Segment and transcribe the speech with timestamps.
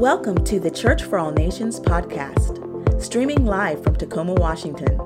[0.00, 4.98] Welcome to the Church for All Nations podcast, streaming live from Tacoma, Washington.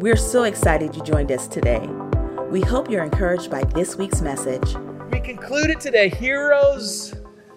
[0.00, 1.86] We're so excited you joined us today.
[2.50, 4.74] We hope you're encouraged by this week's message.
[5.12, 7.14] We concluded today Heroes,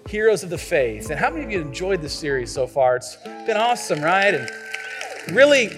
[0.08, 1.10] Heroes of the Faith.
[1.10, 2.98] And how many of you enjoyed this series so far?
[2.98, 3.18] It's
[3.48, 4.36] been awesome, right?
[4.36, 4.52] And
[5.36, 5.72] really,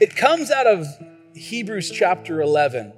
[0.00, 0.88] it comes out of
[1.36, 2.94] Hebrews chapter 11,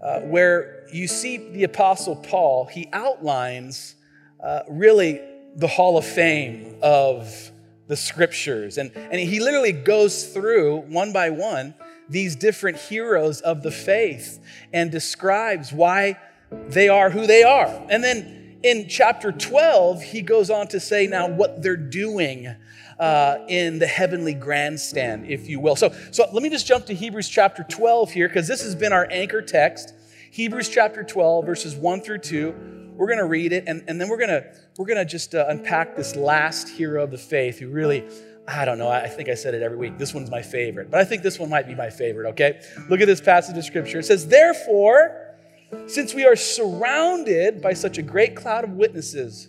[0.00, 3.96] uh, where you see the Apostle Paul, he outlines
[4.40, 5.20] uh, really
[5.58, 7.50] the hall of fame of
[7.88, 8.78] the scriptures.
[8.78, 11.74] And, and he literally goes through one by one
[12.08, 16.18] these different heroes of the faith and describes why
[16.50, 17.66] they are who they are.
[17.90, 22.54] And then in chapter 12, he goes on to say now what they're doing
[22.98, 25.76] uh, in the heavenly grandstand, if you will.
[25.76, 28.92] So, so let me just jump to Hebrews chapter 12 here, because this has been
[28.92, 29.92] our anchor text.
[30.30, 34.08] Hebrews chapter 12, verses 1 through 2 we're going to read it, and, and then
[34.08, 34.44] we're going to
[34.76, 38.04] we're going to just uh, unpack this last hero of the faith who really,
[38.46, 39.98] I don't know, I think I said it every week.
[39.98, 42.60] This one's my favorite, but I think this one might be my favorite, okay?
[42.88, 44.00] Look at this passage of scripture.
[44.00, 45.36] It says, Therefore,
[45.86, 49.48] since we are surrounded by such a great cloud of witnesses,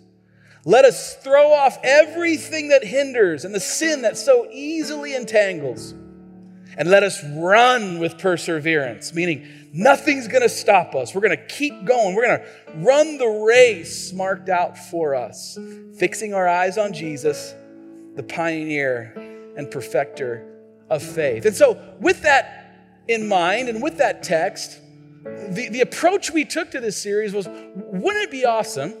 [0.64, 5.94] let us throw off everything that hinders and the sin that so easily entangles,
[6.76, 11.14] and let us run with perseverance, meaning Nothing's going to stop us.
[11.14, 12.14] We're going to keep going.
[12.16, 12.46] We're going to
[12.78, 15.58] run the race marked out for us,
[15.96, 17.54] fixing our eyes on Jesus,
[18.16, 19.14] the pioneer
[19.56, 20.44] and perfecter
[20.88, 21.46] of faith.
[21.46, 22.74] And so, with that
[23.06, 24.80] in mind and with that text,
[25.22, 28.94] the, the approach we took to this series was wouldn't it be awesome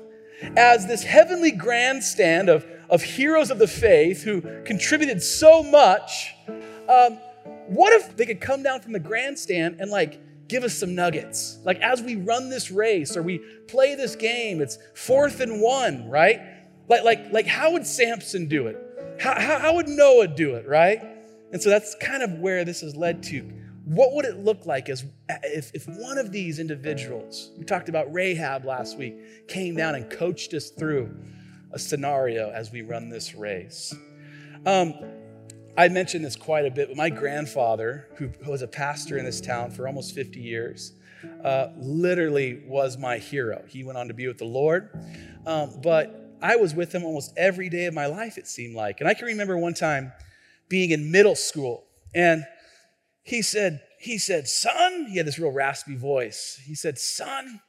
[0.56, 6.32] as this heavenly grandstand of, of heroes of the faith who contributed so much?
[6.88, 7.18] Um,
[7.68, 10.20] what if they could come down from the grandstand and like
[10.50, 11.58] give us some nuggets.
[11.64, 16.10] Like as we run this race or we play this game, it's fourth and one,
[16.10, 16.40] right?
[16.88, 18.76] Like, like, like how would Samson do it?
[19.20, 21.02] How, how, how would Noah do it, right?
[21.52, 23.42] And so that's kind of where this has led to.
[23.84, 25.04] What would it look like as
[25.44, 30.10] if, if one of these individuals, we talked about Rahab last week, came down and
[30.10, 31.14] coached us through
[31.72, 33.94] a scenario as we run this race?
[34.66, 34.94] Um,
[35.76, 39.40] I mentioned this quite a bit, but my grandfather, who was a pastor in this
[39.40, 40.92] town for almost 50 years,
[41.44, 43.62] uh, literally was my hero.
[43.68, 44.90] He went on to be with the Lord,
[45.46, 49.00] um, but I was with him almost every day of my life, it seemed like.
[49.00, 50.12] And I can remember one time
[50.68, 52.44] being in middle school, and
[53.22, 56.60] he said, he said, son, he had this real raspy voice.
[56.64, 57.60] He said, son,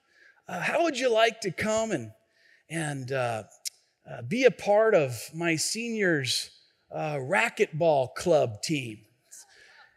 [0.48, 2.12] uh, how would you like to come and,
[2.70, 3.44] and uh,
[4.10, 6.50] uh be a part of my seniors'
[6.94, 9.00] uh, racquetball club team.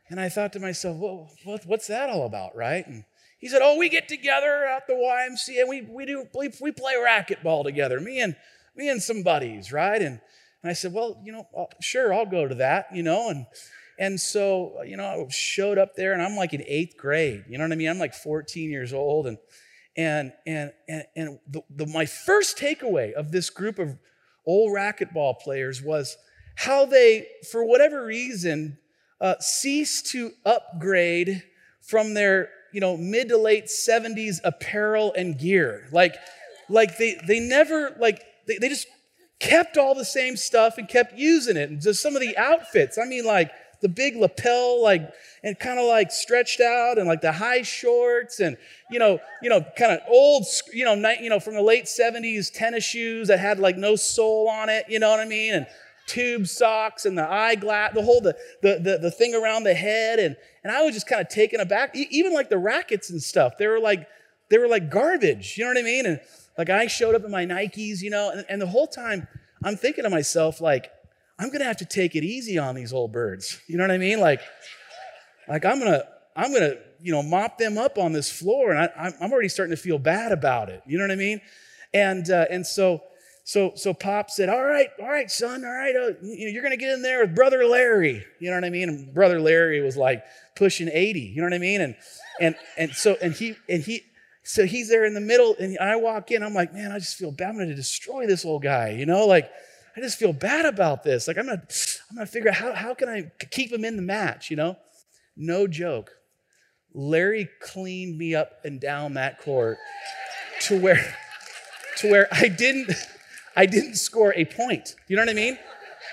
[0.09, 2.87] And I thought to myself, well, what, what's that all about, right?
[2.87, 3.05] And
[3.38, 6.72] he said, oh, we get together at the YMCA and we, we, do, we, we
[6.72, 8.37] play racquetball together, me and,
[8.77, 10.00] me and some buddies, right?
[10.00, 10.21] And,
[10.62, 13.47] and I said, well, you know, I'll, sure, I'll go to that, you know, and
[13.99, 17.44] and so, you know, I showed up there and I'm like in eighth grade.
[17.49, 17.88] You know what I mean?
[17.88, 19.26] I'm like 14 years old.
[19.26, 19.38] And
[19.97, 23.97] and and and, and the, the, my first takeaway of this group of
[24.47, 26.16] old racquetball players was
[26.56, 28.78] how they, for whatever reason,
[29.20, 31.42] uh, cease to upgrade
[31.81, 35.88] from their you know mid to late 70s apparel and gear.
[35.93, 36.14] Like
[36.69, 38.87] like they they never like they, they just
[39.38, 41.70] kept all the same stuff and kept using it.
[41.70, 42.98] And just some of the outfits.
[42.98, 43.50] I mean like
[43.81, 45.12] the big lapel like
[45.43, 48.56] and kind of like stretched out and like the high shorts and
[48.91, 51.84] you know you know kind of old you know night you know from the late
[51.84, 55.54] 70s tennis shoes that had like no sole on it you know what i mean?
[55.54, 55.66] And
[56.06, 60.19] tube socks and the eyeglass, the whole the, the, the, the, thing around the head.
[60.19, 61.97] And, and I was just kind of taken aback.
[61.97, 64.06] Even like the rackets and stuff, they were like,
[64.50, 65.56] they were like garbage.
[65.56, 66.06] You know what I mean?
[66.06, 66.20] And
[66.59, 69.26] like I showed up in my Nikes, you know, and, and the whole time
[69.64, 70.91] I'm thinking to myself, like,
[71.38, 73.60] I'm gonna have to take it easy on these old birds.
[73.69, 74.20] You know what I mean?
[74.20, 74.41] Like,
[75.48, 76.04] like I'm gonna,
[76.37, 79.75] I'm gonna, you know, mop them up on this floor, and I, I'm already starting
[79.75, 80.82] to feel bad about it.
[80.87, 81.41] You know what I mean?
[81.93, 83.02] And uh, and so
[83.44, 86.62] so, so Pop said, All right, all right, son, all right, uh, you know, you're
[86.62, 88.25] going to get in there with Brother Larry.
[88.41, 88.88] You know what I mean?
[88.88, 90.25] And Brother Larry was like
[90.56, 91.20] pushing 80.
[91.20, 91.82] You know what I mean?
[91.82, 91.96] And,
[92.41, 94.02] and, and so, and he, and he,
[94.44, 96.43] so he's there in the middle, and I walk in.
[96.43, 97.50] I'm like, man, I just feel bad.
[97.50, 98.91] I'm to destroy this old guy.
[98.91, 99.50] You know, like
[99.97, 101.29] I just feel bad about this.
[101.29, 101.62] Like I'm gonna,
[102.11, 104.50] I'm gonna figure out how, how can I keep him in the match.
[104.50, 104.76] You know,
[105.37, 106.12] no joke.
[106.93, 109.79] Larry cleaned me up and down that court
[110.62, 111.17] to where,
[111.99, 112.93] to where I didn't.
[113.56, 114.96] I didn't score a point.
[115.08, 115.58] You know what I mean?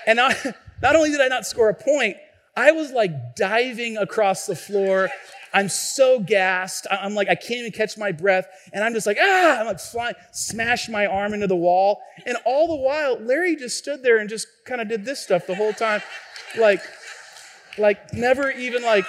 [0.06, 0.36] And not,
[0.82, 2.16] not only did I not score a point,
[2.56, 5.10] I was like diving across the floor,
[5.54, 6.86] I'm so gassed.
[6.90, 8.46] I'm like, I can't even catch my breath.
[8.72, 12.00] And I'm just like, ah, I'm like flying, smash my arm into the wall.
[12.26, 15.46] And all the while, Larry just stood there and just kind of did this stuff
[15.46, 16.02] the whole time.
[16.58, 16.80] Like,
[17.78, 19.04] like never even like,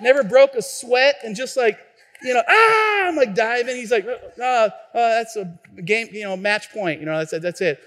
[0.00, 1.78] never broke a sweat and just like,
[2.22, 3.76] you know, ah, I'm like diving.
[3.76, 7.00] He's like, uh, that's a game, you know, match point.
[7.00, 7.80] You know, that's, that's it.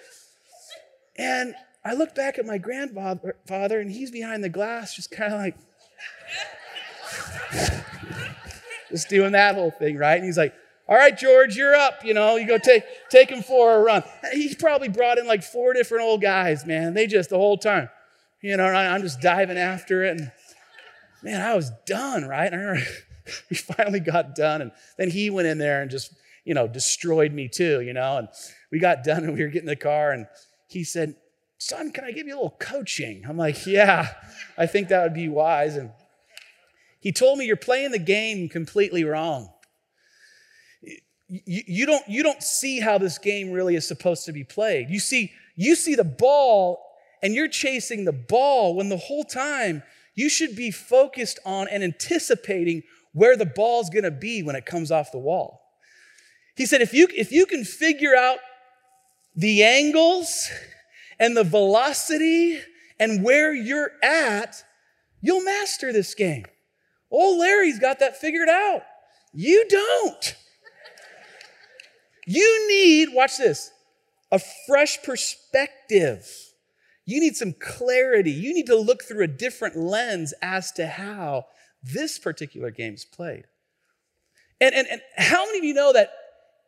[1.17, 5.39] And I look back at my grandfather and he's behind the glass, just kind of
[5.39, 5.57] like,
[8.89, 10.15] just doing that whole thing, right?
[10.15, 10.53] And he's like,
[10.87, 12.03] all right, George, you're up.
[12.03, 14.03] You know, you go take, take him for a run.
[14.33, 16.93] He probably brought in like four different old guys, man.
[16.93, 17.89] They just the whole time,
[18.41, 20.17] you know, I'm just diving after it.
[20.17, 20.31] And
[21.21, 22.51] man, I was done, right?
[23.49, 24.61] We finally got done.
[24.61, 26.13] And then he went in there and just,
[26.45, 28.17] you know, destroyed me too, you know.
[28.17, 28.27] And
[28.71, 30.27] we got done and we were getting in the car and
[30.67, 31.15] he said,
[31.57, 33.23] Son, can I give you a little coaching?
[33.27, 34.07] I'm like, Yeah,
[34.57, 35.75] I think that would be wise.
[35.75, 35.91] And
[36.99, 39.49] he told me, You're playing the game completely wrong.
[41.27, 44.89] You, you, don't, you don't see how this game really is supposed to be played.
[44.89, 46.83] You see, you see the ball
[47.21, 49.83] and you're chasing the ball when the whole time
[50.15, 52.83] you should be focused on and anticipating
[53.13, 55.61] where the ball's gonna be when it comes off the wall.
[56.56, 58.39] He said, if you, if you can figure out
[59.35, 60.50] the angles
[61.17, 62.59] and the velocity
[63.00, 64.63] and where you're at,
[65.21, 66.45] you'll master this game.
[67.11, 68.81] Oh, Larry's got that figured out.
[69.33, 70.35] You don't.
[72.27, 73.71] You need, watch this,
[74.31, 76.27] a fresh perspective.
[77.06, 78.31] You need some clarity.
[78.31, 81.45] You need to look through a different lens as to how
[81.83, 83.45] this particular game is played.
[84.61, 86.11] And, and, and how many of you know that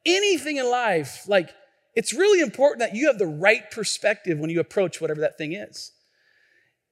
[0.06, 1.50] anything in life, like
[1.96, 5.54] it's really important that you have the right perspective when you approach whatever that thing
[5.54, 5.92] is.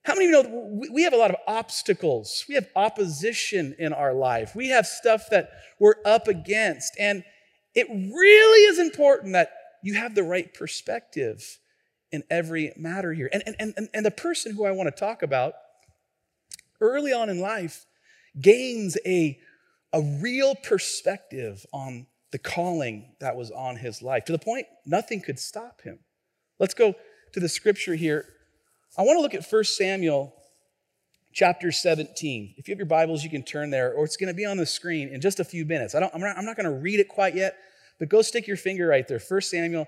[0.03, 2.45] How many of you know we have a lot of obstacles?
[2.49, 4.55] We have opposition in our life.
[4.55, 6.93] We have stuff that we're up against.
[6.99, 7.23] And
[7.75, 9.51] it really is important that
[9.83, 11.59] you have the right perspective
[12.11, 13.29] in every matter here.
[13.31, 15.53] And, and, and, and the person who I want to talk about
[16.81, 17.85] early on in life
[18.39, 19.39] gains a,
[19.93, 25.21] a real perspective on the calling that was on his life to the point nothing
[25.21, 25.99] could stop him.
[26.59, 26.95] Let's go
[27.33, 28.25] to the scripture here.
[28.97, 30.33] I want to look at 1 Samuel
[31.31, 32.55] chapter 17.
[32.57, 34.57] If you have your Bibles, you can turn there, or it's going to be on
[34.57, 35.95] the screen in just a few minutes.
[35.95, 37.55] I don't, I'm not, I'm not going to read it quite yet,
[37.99, 39.19] but go stick your finger right there.
[39.19, 39.87] 1 Samuel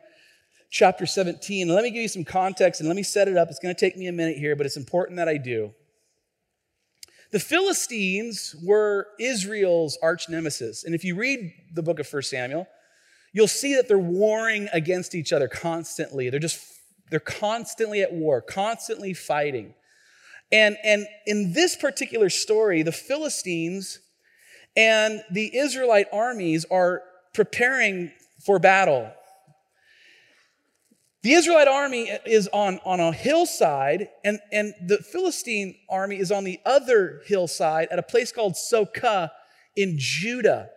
[0.70, 1.68] chapter 17.
[1.68, 3.50] And let me give you some context and let me set it up.
[3.50, 5.74] It's going to take me a minute here, but it's important that I do.
[7.32, 10.84] The Philistines were Israel's arch nemesis.
[10.84, 12.68] And if you read the book of 1 Samuel,
[13.32, 16.30] you'll see that they're warring against each other constantly.
[16.30, 16.62] They're just,
[17.10, 19.74] they're constantly at war, constantly fighting.
[20.52, 24.00] And, and in this particular story, the Philistines
[24.76, 27.02] and the Israelite armies are
[27.34, 28.12] preparing
[28.46, 29.12] for battle.
[31.24, 36.44] The Israelite army is on, on a hillside, and, and the Philistine army is on
[36.44, 39.30] the other hillside at a place called Socoh
[39.76, 40.70] in Judah.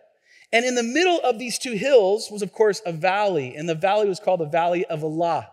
[0.53, 3.75] And in the middle of these two hills was, of course, a valley, and the
[3.75, 5.49] valley was called the Valley of Elah.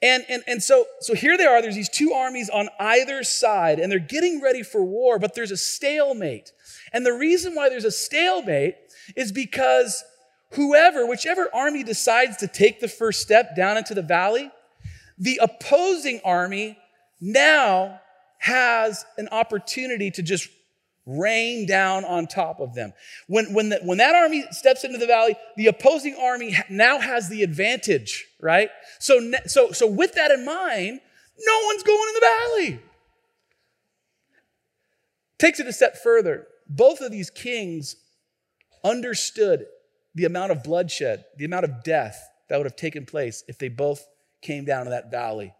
[0.00, 3.78] And, and, and so, so here they are, there's these two armies on either side,
[3.78, 6.52] and they're getting ready for war, but there's a stalemate.
[6.94, 8.76] And the reason why there's a stalemate
[9.16, 10.02] is because
[10.54, 14.50] whoever, whichever army decides to take the first step down into the valley,
[15.18, 16.78] the opposing army
[17.20, 18.00] now
[18.38, 20.48] has an opportunity to just
[21.06, 22.92] rain down on top of them.
[23.26, 27.28] When, when, the, when that army steps into the valley, the opposing army now has
[27.28, 28.70] the advantage, right?
[28.98, 31.00] So, so, so with that in mind,
[31.44, 32.80] no one's going in the valley.
[35.38, 36.46] Takes it a step further.
[36.68, 37.96] Both of these kings
[38.84, 39.66] understood
[40.14, 43.68] the amount of bloodshed, the amount of death that would have taken place if they
[43.68, 44.06] both
[44.42, 45.54] came down to that valley.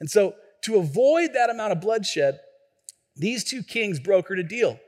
[0.00, 0.34] And so,
[0.64, 2.40] to avoid that amount of bloodshed,
[3.16, 4.78] these two kings brokered a deal.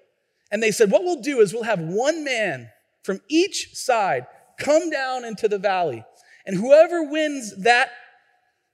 [0.50, 2.70] And they said, What we'll do is we'll have one man
[3.02, 4.26] from each side
[4.58, 6.04] come down into the valley.
[6.46, 7.90] And whoever wins that,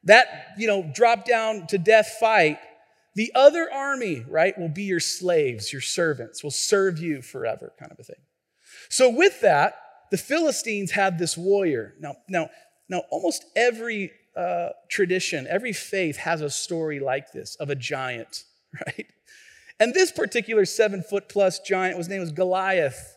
[0.05, 2.59] that you know, drop down to death fight,
[3.15, 7.93] the other army, right, will be your slaves, your servants, will serve you forever, kind
[7.93, 8.17] of a thing.
[8.89, 9.75] So, with that,
[10.11, 11.95] the Philistines had this warrior.
[12.01, 12.51] Now, now,
[12.89, 18.45] now almost every uh, tradition, every faith has a story like this of a giant,
[18.87, 19.07] right?
[19.81, 23.17] And this particular seven foot plus giant, his name was Goliath.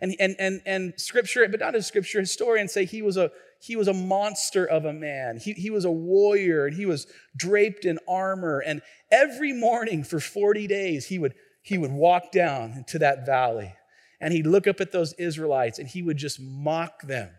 [0.00, 3.74] And, and, and, and scripture, but not as scripture, historians say he was a, he
[3.74, 5.38] was a monster of a man.
[5.38, 8.60] He, he was a warrior and he was draped in armor.
[8.60, 8.80] And
[9.10, 13.74] every morning for 40 days, he would he would walk down into that valley
[14.20, 17.30] and he'd look up at those Israelites and he would just mock them.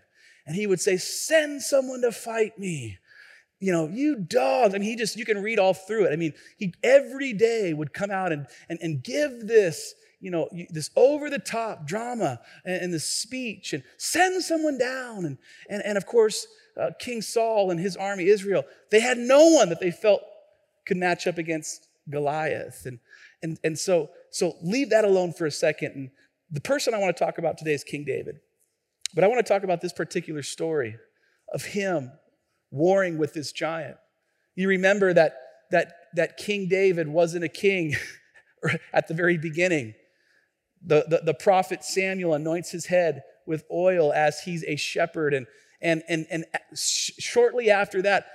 [0.46, 2.98] And he would say, Send someone to fight me.
[3.60, 4.74] You know, you dogs.
[4.74, 6.14] I mean, he just, you can read all through it.
[6.14, 10.48] I mean, he every day would come out and, and, and give this, you know,
[10.70, 15.26] this over the top drama and, and this speech and send someone down.
[15.26, 15.38] And,
[15.70, 16.48] and, and of course,
[16.80, 20.22] uh, King Saul and his army, Israel, they had no one that they felt
[20.86, 22.86] could match up against Goliath.
[22.86, 23.00] And,
[23.44, 25.92] and, and so, so leave that alone for a second.
[25.96, 26.12] And
[26.52, 28.40] the person I want to talk about today is King David.
[29.14, 30.96] But I want to talk about this particular story
[31.54, 32.12] of him
[32.72, 33.98] warring with this giant.
[34.56, 35.36] You remember that,
[35.72, 37.96] that, that King David wasn't a king
[38.94, 39.96] at the very beginning.
[40.86, 45.34] The, the, the prophet Samuel anoints his head with oil as he's a shepherd.
[45.34, 45.48] And,
[45.82, 48.28] and, and, and shortly after that,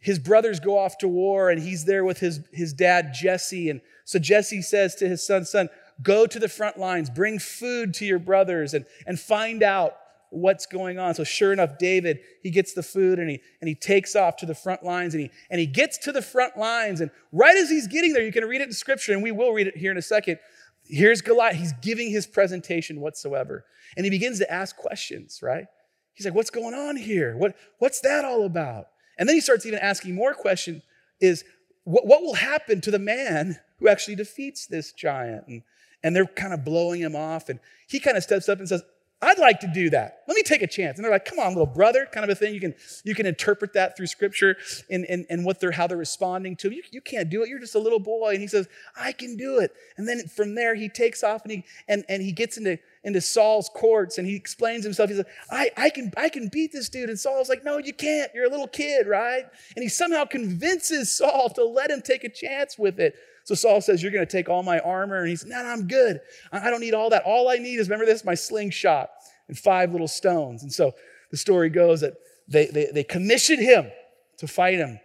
[0.00, 3.70] his brothers go off to war and he's there with his, his dad, Jesse.
[3.70, 5.68] And so Jesse says to his son, Son,
[6.02, 9.96] go to the front lines, bring food to your brothers, and, and find out
[10.30, 11.14] what's going on.
[11.14, 14.46] So sure enough, David, he gets the food and he and he takes off to
[14.46, 17.00] the front lines and he and he gets to the front lines.
[17.00, 19.52] And right as he's getting there, you can read it in scripture, and we will
[19.52, 20.38] read it here in a second.
[20.86, 21.56] Here's Goliath.
[21.56, 23.64] He's giving his presentation whatsoever.
[23.96, 25.66] And he begins to ask questions, right?
[26.12, 27.36] He's like, what's going on here?
[27.36, 28.86] What, what's that all about?
[29.18, 30.82] And then he starts even asking more questions
[31.20, 31.44] is
[31.84, 35.46] what, what will happen to the man who actually defeats this giant?
[35.46, 35.62] And,
[36.04, 37.48] and they're kind of blowing him off.
[37.48, 37.58] And
[37.88, 38.82] he kind of steps up and says,
[39.22, 40.22] I'd like to do that.
[40.28, 40.98] Let me take a chance.
[40.98, 42.52] And they're like, come on, little brother, kind of a thing.
[42.52, 44.56] You can, you can interpret that through scripture
[44.90, 46.70] and, and, and what they're, how they're responding to.
[46.70, 47.48] You, you can't do it.
[47.48, 48.32] You're just a little boy.
[48.32, 48.68] And he says,
[49.00, 49.72] I can do it.
[49.96, 53.22] And then from there, he takes off and he, and, and he gets into, into
[53.22, 55.08] Saul's courts and he explains himself.
[55.08, 57.08] He says, I, I, can, I can beat this dude.
[57.08, 58.30] And Saul's like, no, you can't.
[58.34, 59.44] You're a little kid, right?
[59.74, 63.14] And he somehow convinces Saul to let him take a chance with it.
[63.44, 65.20] So Saul says, You're going to take all my armor.
[65.20, 66.20] And he's, No, no, I'm good.
[66.50, 67.22] I don't need all that.
[67.24, 69.10] All I need is, remember this, my slingshot
[69.48, 70.62] and five little stones.
[70.62, 70.92] And so
[71.30, 72.14] the story goes that
[72.48, 73.90] they, they, they commissioned him
[74.38, 74.98] to fight him.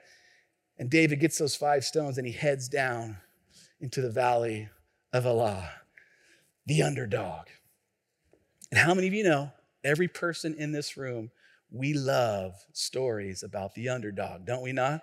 [0.78, 3.18] And David gets those five stones and he heads down
[3.82, 4.70] into the valley
[5.12, 5.70] of Elah,
[6.66, 7.48] the underdog.
[8.72, 9.52] And how many of you know,
[9.84, 11.32] every person in this room,
[11.72, 15.02] we love stories about the underdog, don't we not?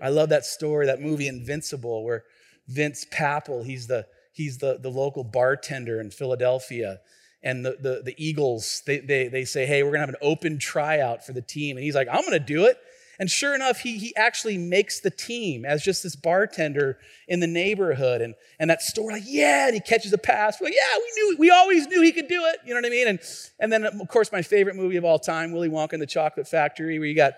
[0.00, 2.24] I love that story, that movie Invincible, where
[2.68, 7.00] Vince Papale, he's the he's the, the local bartender in Philadelphia.
[7.44, 10.58] And the, the, the Eagles, they, they, they say, hey, we're gonna have an open
[10.58, 11.76] tryout for the team.
[11.76, 12.78] And he's like, I'm gonna do it.
[13.18, 17.46] And sure enough, he, he actually makes the team as just this bartender in the
[17.46, 18.20] neighborhood.
[18.20, 20.60] And, and that story, like, yeah, and he catches a pass.
[20.60, 22.60] We're like, yeah, we knew, we always knew he could do it.
[22.64, 23.08] You know what I mean?
[23.08, 23.20] And,
[23.60, 26.48] and then, of course, my favorite movie of all time, Willy Wonka and the Chocolate
[26.48, 27.34] Factory, where you got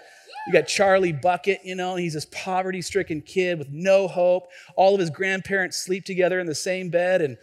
[0.47, 4.49] you got Charlie Bucket, you know, he's this poverty stricken kid with no hope.
[4.77, 7.39] All of his grandparents sleep together in the same bed, and,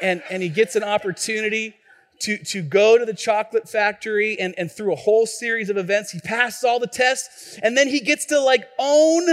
[0.00, 1.74] and, and he gets an opportunity
[2.20, 6.10] to, to go to the chocolate factory and, and through a whole series of events,
[6.10, 9.26] he passes all the tests, and then he gets to like own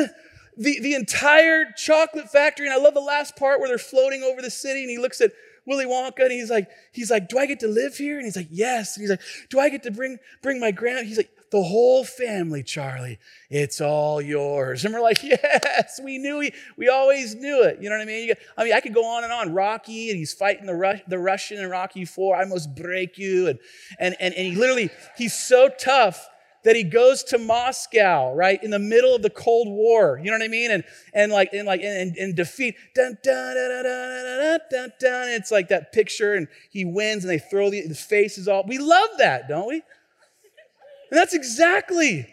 [0.57, 2.67] the, the entire chocolate factory.
[2.67, 5.19] And I love the last part where they're floating over the city, and he looks
[5.21, 5.31] at
[5.65, 8.17] Willy Wonka, and he's like, he's like, do I get to live here?
[8.17, 8.95] And he's like, yes.
[8.95, 11.07] And he's like, do I get to bring bring my grand?
[11.07, 13.19] He's like, the whole family, Charlie.
[13.49, 14.83] It's all yours.
[14.85, 17.79] And we're like, yes, we knew we, we always knew it.
[17.81, 18.33] You know what I mean?
[18.57, 19.53] I mean, I could go on and on.
[19.53, 22.35] Rocky, and he's fighting the, Ru- the Russian in Rocky 4.
[22.35, 23.47] I must break you.
[23.47, 23.59] And,
[23.99, 26.27] and, and, and he literally, he's so tough
[26.65, 30.19] that he goes to Moscow, right, in the middle of the Cold War.
[30.21, 30.71] You know what I mean?
[30.71, 30.83] And
[31.13, 32.75] and like and like and, and defeat.
[32.95, 37.31] Dun, dun, dun, dun, dun, dun, dun, It's like that picture, and he wins, and
[37.31, 38.65] they throw the, the faces all.
[38.67, 39.83] We love that, don't we?
[41.09, 42.27] And that's exactly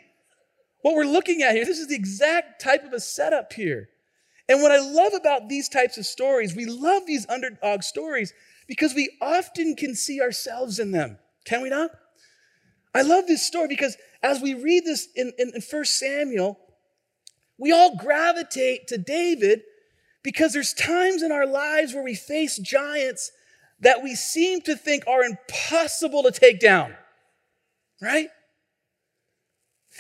[0.83, 1.65] what we're looking at here.
[1.65, 3.89] This is the exact type of a setup here.
[4.49, 8.35] And what I love about these types of stories, we love these underdog stories
[8.67, 11.19] because we often can see ourselves in them.
[11.45, 11.91] Can we not?
[12.95, 16.59] I love this story because as we read this in, in, in 1 Samuel,
[17.59, 19.63] we all gravitate to David
[20.23, 23.31] because there's times in our lives where we face giants
[23.81, 26.95] that we seem to think are impossible to take down,
[28.01, 28.29] right?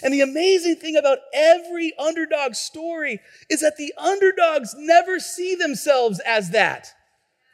[0.02, 3.20] And the amazing thing about every underdog story
[3.50, 6.88] is that the underdogs never see themselves as that.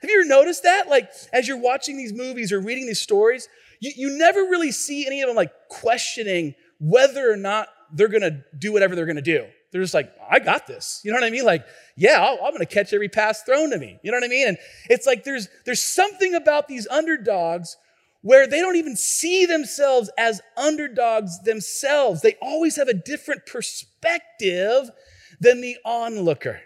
[0.02, 0.88] Have you ever noticed that?
[0.88, 3.48] Like, as you're watching these movies or reading these stories,
[3.80, 8.44] you, you never really see any of them like questioning whether or not they're gonna
[8.56, 9.46] do whatever they're gonna do.
[9.70, 11.00] They're just like, I got this.
[11.04, 11.44] You know what I mean?
[11.44, 11.66] Like,
[11.96, 13.98] yeah, i am gonna catch every pass thrown to me.
[14.02, 14.48] You know what I mean?
[14.48, 17.76] And it's like there's there's something about these underdogs
[18.22, 22.20] where they don't even see themselves as underdogs themselves.
[22.20, 24.90] They always have a different perspective
[25.40, 26.60] than the onlooker.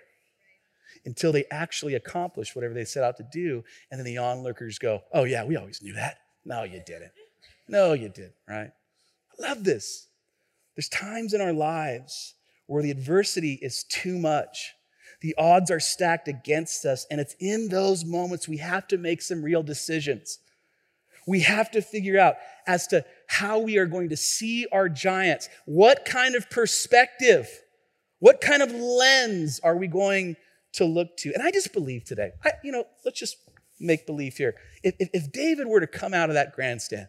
[1.05, 3.65] until they actually accomplish whatever they set out to do.
[3.91, 6.19] And then the onlookers go, Oh, yeah, we always knew that.
[6.45, 7.11] No, you didn't.
[7.69, 8.71] No, you didn't, right?
[9.39, 10.07] I love this.
[10.77, 12.35] There's times in our lives
[12.67, 14.75] where the adversity is too much.
[15.23, 17.05] The odds are stacked against us.
[17.11, 20.39] And it's in those moments we have to make some real decisions.
[21.27, 22.37] We have to figure out
[22.67, 25.49] as to how we are going to see our giants.
[25.67, 27.49] What kind of perspective,
[28.19, 30.37] what kind of lens are we going
[30.75, 31.33] to look to?
[31.33, 33.37] And I just believe today, I, you know, let's just
[33.81, 34.55] make believe here.
[34.83, 37.09] If, if, if David were to come out of that grandstand,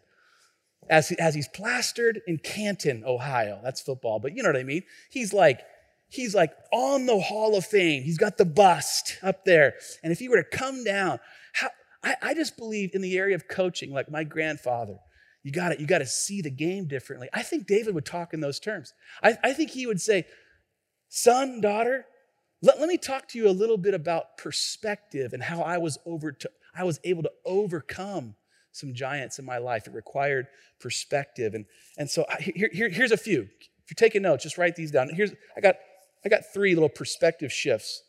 [0.89, 4.63] as, he, as he's plastered in Canton, Ohio, that's football, but you know what I
[4.63, 4.84] mean?
[5.10, 5.62] He's like,
[6.10, 8.03] he's like on the Hall of Fame.
[8.03, 9.75] He's got the bust up there.
[10.03, 11.20] And if he were to come down,
[11.53, 11.70] how,
[12.04, 14.98] I, I just believe in the area of coaching, like my grandfather,
[15.44, 17.30] you got to you got to see the game differently.
[17.34, 18.94] I think David would talk in those terms.
[19.22, 20.26] I, I think he would say,
[21.10, 22.06] son, daughter,
[22.62, 25.98] let, let me talk to you a little bit about perspective and how I was
[26.06, 28.36] over to, I was able to overcome
[28.72, 29.86] some giants in my life.
[29.86, 30.48] It required
[30.80, 31.54] perspective.
[31.54, 31.66] And,
[31.98, 33.42] and so I, here, here, here's a few.
[33.42, 35.10] If you're taking notes, just write these down.
[35.10, 35.76] Here's I got
[36.26, 38.02] I got three little perspective shifts.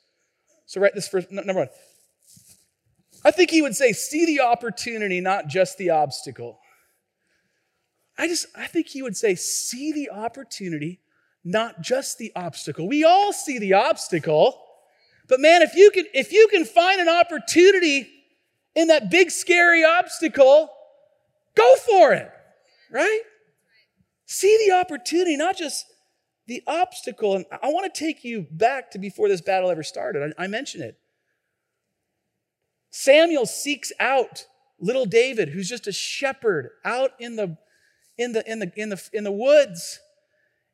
[0.67, 1.31] So write this first.
[1.33, 1.69] Number one,
[3.25, 6.59] I think he would say, see the opportunity, not just the obstacle.
[8.19, 11.01] I just, I think he would say, see the opportunity,
[11.43, 12.87] not just the obstacle.
[12.87, 14.61] We all see the obstacle,
[15.27, 18.09] but man, if you can, if you can find an opportunity
[18.75, 20.69] in that big scary obstacle,
[21.55, 22.31] go for it,
[22.91, 23.21] right?
[24.27, 25.87] See the opportunity, not just
[26.47, 27.37] the obstacle.
[27.37, 30.35] And I want to take you back to before this battle ever started.
[30.39, 30.99] I, I mentioned it.
[32.97, 34.47] Samuel seeks out
[34.79, 37.59] little David, who's just a shepherd out in the,
[38.17, 39.99] in the, in the, in the, in the woods,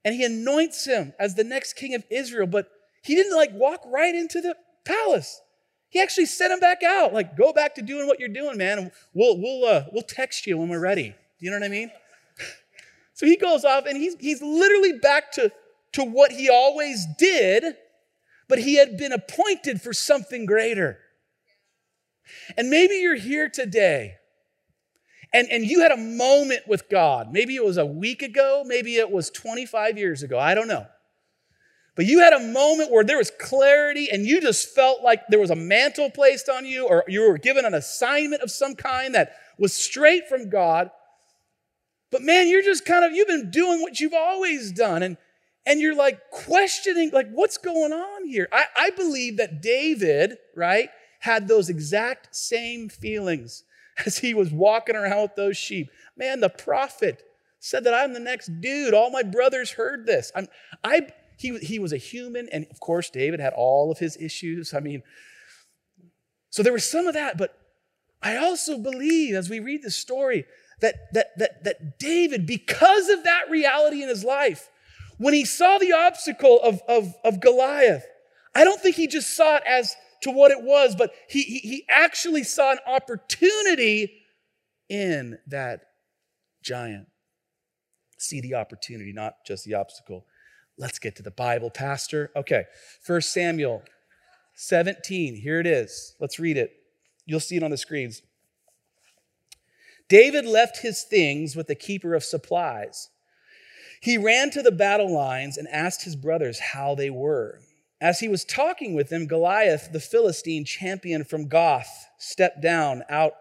[0.05, 2.47] and he anoints him as the next king of Israel.
[2.47, 2.69] But
[3.03, 5.41] he didn't like walk right into the palace.
[5.89, 8.93] He actually sent him back out, like, go back to doing what you're doing, man,
[9.15, 11.15] we'll, we'll, uh, we'll text you when we're ready.
[11.39, 11.91] Do you know what I mean?
[13.15, 15.51] so he goes off and he's, he's literally back to,
[15.93, 17.65] to what he always did,
[18.47, 20.99] but he had been appointed for something greater.
[22.57, 24.17] And maybe you're here today
[25.33, 27.33] and, and you had a moment with God.
[27.33, 30.39] Maybe it was a week ago, maybe it was 25 years ago.
[30.39, 30.87] I don't know.
[31.97, 35.39] But you had a moment where there was clarity and you just felt like there
[35.41, 39.15] was a mantle placed on you or you were given an assignment of some kind
[39.15, 40.91] that was straight from God.
[42.11, 45.03] But man, you're just kind of, you've been doing what you've always done.
[45.03, 45.17] And,
[45.67, 48.49] and you're like questioning, like, what's going on here?
[48.51, 50.89] I, I believe that David, right,
[51.21, 53.65] had those exact same feelings
[54.07, 55.91] as he was walking around with those sheep.
[56.17, 57.23] Man, the prophet
[57.61, 58.95] said that I'm the next dude.
[58.95, 60.33] All my brothers heard this.
[60.35, 60.49] I'm,
[60.83, 64.75] I, he, he was a human, and of course, David had all of his issues.
[64.75, 65.03] I mean,
[66.49, 67.57] so there was some of that, but
[68.23, 70.47] I also believe as we read the story
[70.81, 74.69] that, that, that, that David, because of that reality in his life,
[75.19, 78.07] when he saw the obstacle of, of, of Goliath,
[78.55, 81.59] I don't think he just saw it as to what it was, but he, he,
[81.59, 84.23] he actually saw an opportunity
[84.89, 85.83] in that
[86.63, 87.07] giant.
[88.19, 90.27] See the opportunity, not just the obstacle.
[90.77, 92.31] Let's get to the Bible, Pastor.
[92.37, 92.65] Okay,
[93.03, 93.83] First Samuel
[94.55, 95.37] 17.
[95.37, 96.15] Here it is.
[96.21, 96.73] Let's read it.
[97.25, 98.23] You'll see it on the screens.
[100.09, 103.09] David left his things with the keeper of supplies.
[104.03, 107.61] He ran to the battle lines and asked his brothers how they were.
[108.01, 113.35] As he was talking with them, Goliath, the Philistine champion from Gath, stepped down out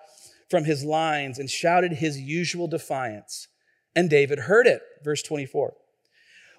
[0.50, 3.48] from his lines and shouted his usual defiance.
[3.95, 4.82] And David heard it.
[5.04, 5.74] Verse 24.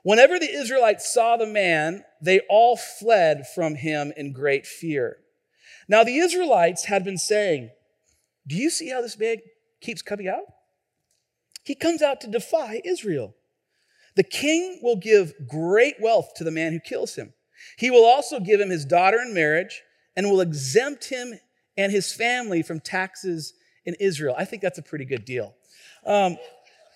[0.03, 5.19] Whenever the Israelites saw the man, they all fled from him in great fear.
[5.89, 7.71] Now, the Israelites had been saying,
[8.47, 9.39] Do you see how this man
[9.83, 10.45] keeps coming out?
[11.65, 13.35] He comes out to defy Israel.
[14.17, 17.35] The king will give great wealth to the man who kills him.
[17.79, 19.83] He will also give him his daughter in marriage
[20.17, 21.39] and will exempt him
[21.77, 24.35] and his family from taxes in Israel.
[24.37, 25.55] I think that's a pretty good deal.
[26.05, 26.37] Um,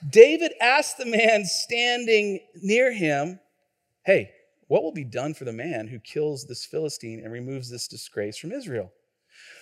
[0.08, 3.40] David asked the man standing near him,
[4.04, 4.30] Hey,
[4.68, 8.36] what will be done for the man who kills this Philistine and removes this disgrace
[8.36, 8.92] from Israel?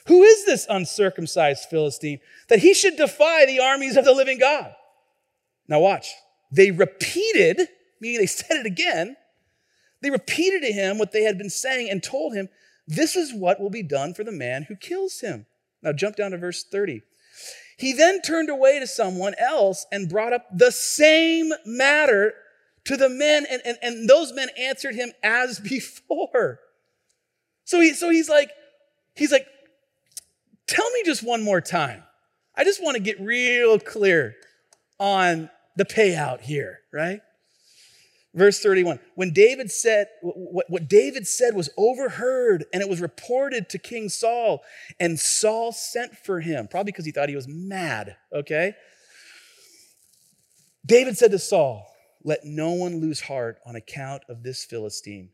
[0.07, 4.75] Who is this uncircumcised Philistine that he should defy the armies of the living God?
[5.69, 6.09] Now, watch.
[6.51, 7.69] They repeated,
[8.01, 9.17] meaning they said it again,
[10.03, 12.49] they repeated to him what they had been saying and told him,
[12.87, 15.47] This is what will be done for the man who kills him.
[15.83, 17.03] Now jump down to verse 30.
[17.79, 22.35] He then turned away to someone else and brought up the same matter
[22.85, 26.61] to the men, and, and, and those men answered him as before.
[27.65, 28.51] So he so he's like,
[29.15, 29.47] he's like,
[30.67, 32.03] tell me just one more time.
[32.57, 34.35] I just want to get real clear
[34.99, 37.21] on the payout here, right?
[38.35, 43.69] Verse 31 When David said, what, what David said was overheard and it was reported
[43.71, 44.63] to King Saul,
[44.99, 48.75] and Saul sent for him, probably because he thought he was mad, okay?
[50.85, 51.87] David said to Saul,
[52.25, 55.29] Let no one lose heart on account of this Philistine.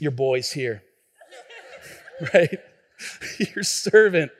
[0.00, 0.82] Your boy's here,
[2.34, 2.58] right?
[3.54, 4.32] Your servant.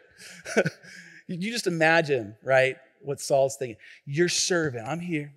[1.28, 3.76] you just imagine, right, what Saul's thinking.
[4.04, 5.32] Your servant, I'm here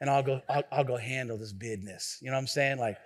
[0.00, 2.18] and I'll go, I'll, I'll go handle this business.
[2.20, 2.78] You know what I'm saying?
[2.78, 2.98] Like,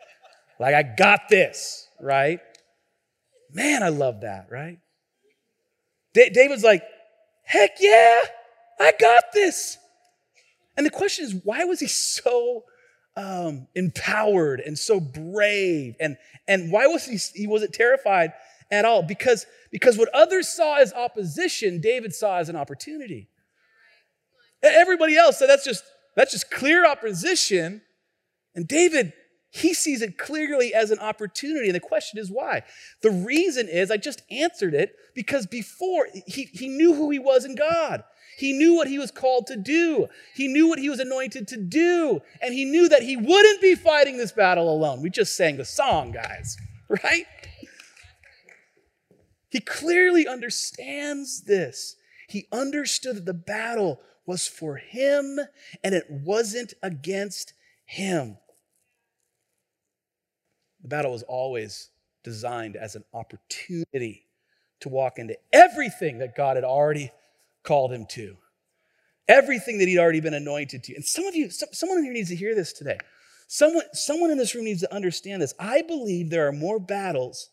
[0.61, 2.41] like I got this, right?
[3.53, 4.79] Man, I love that, right?
[6.15, 6.83] David's like,
[7.45, 8.21] heck yeah,
[8.79, 9.79] I got this.
[10.77, 12.65] And the question is, why was he so
[13.17, 15.97] um, empowered and so brave?
[16.01, 16.17] And,
[16.49, 18.33] and why was he, he wasn't terrified
[18.71, 19.03] at all?
[19.03, 23.29] Because, because what others saw as opposition, David saw as an opportunity.
[24.63, 27.83] Everybody else said that's just that's just clear opposition.
[28.55, 29.13] And David,
[29.51, 31.67] he sees it clearly as an opportunity.
[31.67, 32.63] And the question is why?
[33.03, 37.45] The reason is, I just answered it, because before he, he knew who he was
[37.45, 38.03] in God.
[38.39, 40.09] He knew what he was called to do.
[40.35, 42.21] He knew what he was anointed to do.
[42.41, 45.03] And he knew that he wouldn't be fighting this battle alone.
[45.03, 46.57] We just sang the song, guys,
[46.89, 47.27] right?
[49.51, 51.97] He clearly understands this.
[52.27, 55.39] He understood that the battle was for him
[55.83, 57.55] and it wasn't against
[57.85, 58.37] him.
[60.83, 61.91] The battle was always
[62.25, 64.27] designed as an opportunity
[64.81, 67.11] to walk into everything that God had already
[67.63, 68.37] called him to,
[69.29, 70.95] everything that he'd already been anointed to.
[70.95, 72.99] And some of you, someone in here needs to hear this today.
[73.47, 75.55] Someone, someone in this room needs to understand this.
[75.59, 77.51] I believe there are more battles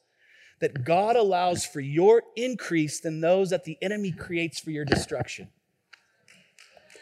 [0.60, 5.49] that God allows for your increase than those that the enemy creates for your destruction.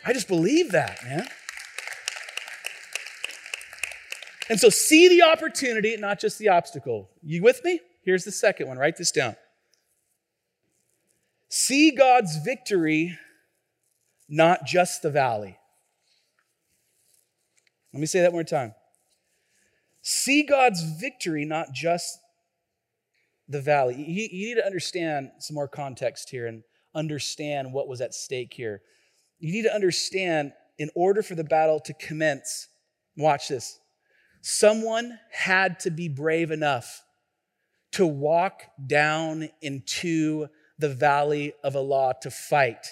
[0.06, 1.28] I just believe that, man.
[4.50, 7.10] And so see the opportunity, not just the obstacle.
[7.22, 7.82] You with me?
[8.04, 8.78] Here's the second one.
[8.78, 9.36] Write this down.
[11.50, 13.18] See God's victory,
[14.30, 15.58] not just the valley.
[17.94, 18.76] Let me say that one more time.
[20.02, 22.20] See God's victory, not just
[23.50, 23.96] the valley.
[23.96, 28.54] You, you, need to understand some more context here and understand what was at stake
[28.54, 28.82] here
[29.40, 32.68] you need to understand in order for the battle to commence,
[33.16, 33.80] watch this,
[34.42, 37.04] someone had to be brave enough
[37.92, 40.48] to walk down into
[40.78, 42.86] the valley of Elah to fight.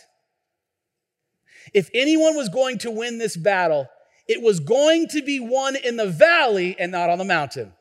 [1.73, 3.87] If anyone was going to win this battle,
[4.27, 7.73] it was going to be won in the valley and not on the mountain.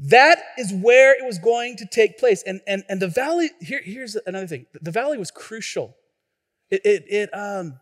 [0.00, 2.44] That is where it was going to take place.
[2.46, 5.96] And, and, and the valley, here, here's another thing the valley was crucial.
[6.70, 7.80] It, it, it, um,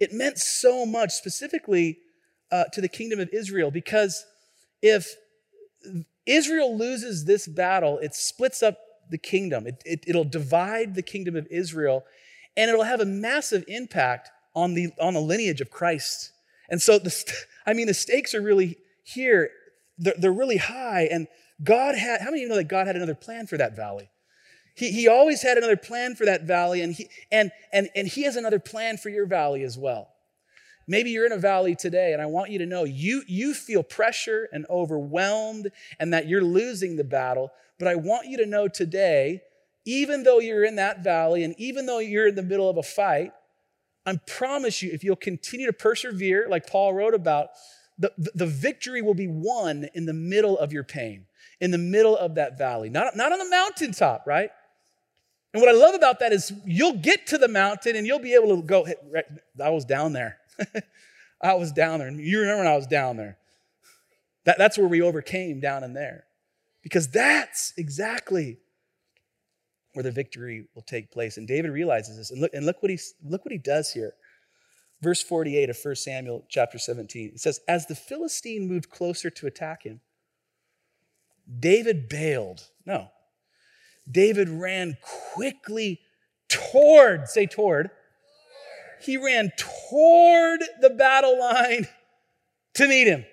[0.00, 1.98] it meant so much, specifically
[2.50, 4.24] uh, to the kingdom of Israel, because
[4.80, 5.14] if
[6.24, 8.78] Israel loses this battle, it splits up
[9.10, 9.66] the kingdom.
[9.66, 12.04] It, it, it'll divide the kingdom of Israel,
[12.56, 16.32] and it'll have a massive impact on the, on the lineage of Christ.
[16.70, 17.14] And so, the,
[17.66, 19.50] I mean, the stakes are really here.
[19.98, 21.08] They're, they're really high.
[21.10, 21.26] And
[21.62, 24.10] God had, how many of you know that God had another plan for that valley?
[24.74, 28.22] He, he always had another plan for that valley, and he, and, and, and he
[28.22, 30.08] has another plan for your valley as well.
[30.86, 33.82] Maybe you're in a valley today, and I want you to know you, you feel
[33.82, 37.50] pressure and overwhelmed and that you're losing the battle.
[37.78, 39.42] But I want you to know today,
[39.84, 42.82] even though you're in that valley and even though you're in the middle of a
[42.82, 43.32] fight,
[44.06, 47.48] I promise you, if you'll continue to persevere, like Paul wrote about,
[47.98, 51.26] the, the victory will be won in the middle of your pain
[51.60, 54.50] in the middle of that valley, not, not on the mountaintop, right?
[55.52, 58.34] And what I love about that is you'll get to the mountain and you'll be
[58.34, 59.24] able to go, right,
[59.62, 60.38] I was down there.
[61.42, 62.10] I was down there.
[62.10, 63.38] You remember when I was down there.
[64.44, 66.24] That, that's where we overcame down in there.
[66.82, 68.58] Because that's exactly
[69.94, 71.36] where the victory will take place.
[71.36, 72.30] And David realizes this.
[72.30, 74.14] And look, and look what he look what he does here.
[75.00, 77.32] Verse 48 of 1 Samuel chapter 17.
[77.34, 80.00] It says, As the Philistine moved closer to attack him,
[81.48, 82.62] David bailed.
[82.84, 83.08] No.
[84.10, 84.96] David ran
[85.34, 86.00] quickly
[86.48, 87.90] toward, say toward.
[89.00, 91.86] He ran toward the battle line
[92.74, 93.24] to meet him.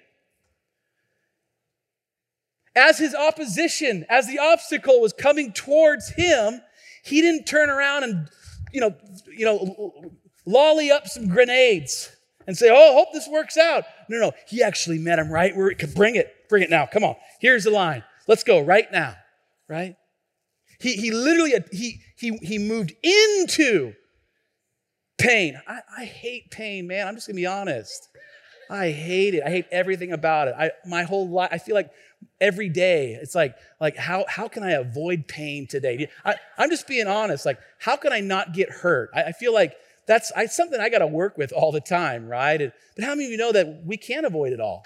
[2.76, 6.62] As his opposition, as the obstacle was coming towards him,
[7.04, 8.30] he didn't turn around and,
[8.74, 8.96] you know,
[9.28, 10.12] you know,
[10.46, 12.16] lolly up some grenades
[12.48, 13.86] and say, Oh, hope this works out.
[14.10, 16.35] No, no, he actually met him right where it could bring it.
[16.50, 16.86] Bring it now.
[16.86, 17.16] Come on.
[17.40, 18.04] Here's the line.
[18.28, 19.16] Let's go right now.
[19.68, 19.96] Right?
[20.80, 23.94] He, he literally, he, he, he moved into
[25.18, 25.60] pain.
[25.68, 27.08] I, I hate pain, man.
[27.08, 28.10] I'm just gonna be honest.
[28.70, 29.44] I hate it.
[29.46, 30.56] I hate everything about it.
[30.58, 31.92] I, my whole life, I feel like
[32.42, 36.10] every day it's like, like how, how can I avoid pain today?
[36.24, 37.46] I, I'm just being honest.
[37.46, 39.12] Like, how can I not get hurt?
[39.14, 39.76] I, I feel like
[40.08, 42.62] that's I, something I got to work with all the time, right?
[42.62, 44.84] And, but how many of you know that we can't avoid it all?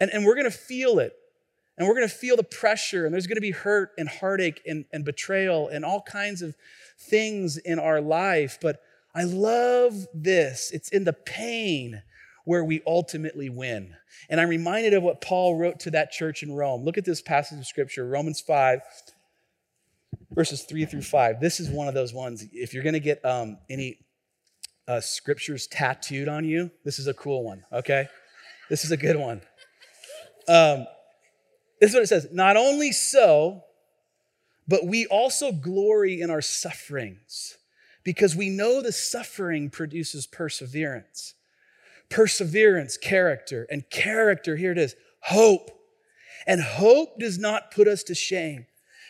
[0.00, 1.12] And, and we're going to feel it.
[1.78, 4.62] And we're going to feel the pressure, and there's going to be hurt and heartache
[4.66, 6.54] and, and betrayal and all kinds of
[6.98, 8.58] things in our life.
[8.62, 8.80] But
[9.14, 10.70] I love this.
[10.72, 12.02] It's in the pain
[12.46, 13.94] where we ultimately win.
[14.30, 16.84] And I'm reminded of what Paul wrote to that church in Rome.
[16.84, 18.80] Look at this passage of scripture, Romans 5,
[20.30, 21.40] verses 3 through 5.
[21.40, 22.44] This is one of those ones.
[22.52, 23.98] If you're going to get um, any
[24.86, 28.06] uh, scriptures tattooed on you, this is a cool one, okay?
[28.70, 29.42] This is a good one.
[30.48, 30.86] Um,
[31.80, 33.62] this is what it says Not only so,
[34.68, 37.56] but we also glory in our sufferings
[38.04, 41.34] because we know the suffering produces perseverance.
[42.08, 45.70] Perseverance, character, and character, here it is, hope.
[46.46, 48.66] And hope does not put us to shame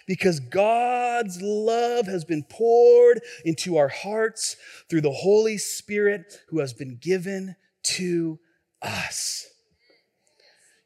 [0.07, 4.57] because God's love has been poured into our hearts
[4.88, 8.38] through the Holy Spirit who has been given to
[8.81, 9.46] us.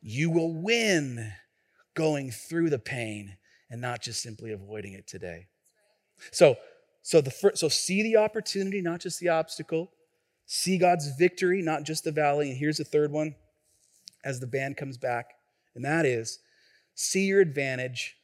[0.00, 1.32] You will win
[1.94, 3.36] going through the pain
[3.70, 5.46] and not just simply avoiding it today.
[6.32, 6.56] So,
[7.02, 9.92] so the first, so see the opportunity, not just the obstacle.
[10.46, 12.50] See God's victory, not just the valley.
[12.50, 13.34] And here's the third one
[14.24, 15.32] as the band comes back,
[15.74, 16.40] and that is
[16.94, 18.16] see your advantage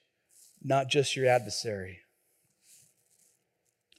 [0.62, 2.00] not just your adversary.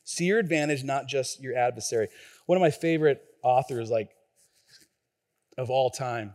[0.03, 2.09] See your advantage, not just your adversary.
[2.45, 4.09] One of my favorite authors, like
[5.57, 6.33] of all time,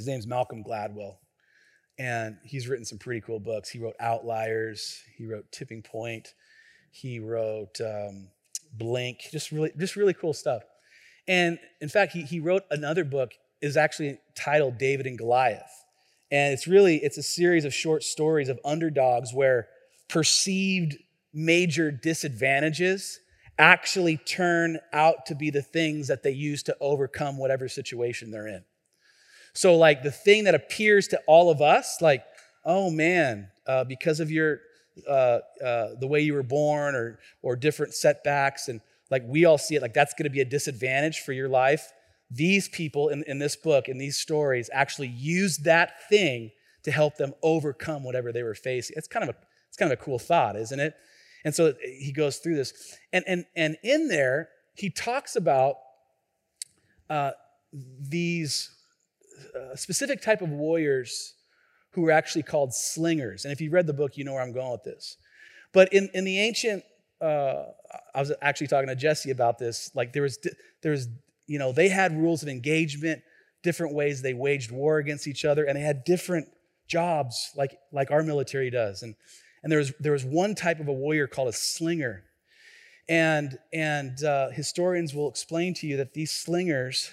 [0.00, 1.16] his name's Malcolm Gladwell.
[1.98, 3.68] And he's written some pretty cool books.
[3.68, 6.32] He wrote Outliers, he wrote Tipping Point,
[6.90, 8.28] he wrote um,
[8.72, 10.62] Blink, just really, just really cool stuff.
[11.28, 15.84] And in fact, he, he wrote another book, is actually titled David and Goliath.
[16.30, 19.68] And it's really, it's a series of short stories of underdogs where
[20.08, 20.96] perceived
[21.34, 23.20] major disadvantages
[23.58, 28.48] actually turn out to be the things that they use to overcome whatever situation they're
[28.48, 28.64] in.
[29.52, 32.24] So, like the thing that appears to all of us, like,
[32.64, 34.60] oh man, uh, because of your
[35.08, 39.58] uh, uh, the way you were born or or different setbacks, and like we all
[39.58, 41.92] see it, like that's going to be a disadvantage for your life
[42.30, 46.50] these people in, in this book, in these stories, actually use that thing
[46.84, 48.94] to help them overcome whatever they were facing.
[48.96, 50.94] It's kind of a, it's kind of a cool thought, isn't it?
[51.44, 52.96] And so he goes through this.
[53.12, 55.76] And, and, and in there, he talks about
[57.08, 57.32] uh,
[57.72, 58.70] these
[59.54, 61.34] uh, specific type of warriors
[61.92, 63.44] who were actually called slingers.
[63.44, 65.16] And if you read the book, you know where I'm going with this.
[65.72, 66.84] But in, in the ancient,
[67.20, 67.64] uh,
[68.14, 69.90] I was actually talking to Jesse about this.
[69.94, 70.38] Like there was,
[70.82, 71.08] there was
[71.46, 73.22] you know, they had rules of engagement,
[73.62, 76.46] different ways they waged war against each other, and they had different
[76.86, 79.02] jobs like, like our military does.
[79.02, 79.16] And,
[79.62, 82.22] and there, was, there was one type of a warrior called a slinger.
[83.08, 87.10] And, and uh, historians will explain to you that these slingers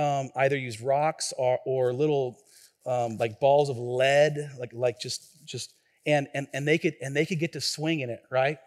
[0.00, 2.38] um, either use rocks or, or little
[2.86, 5.74] um, like balls of lead, like, like just, just
[6.06, 8.58] and, and, and, they could, and they could get to swing in it, right?